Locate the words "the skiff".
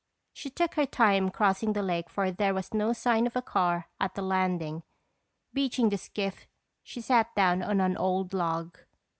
5.89-6.47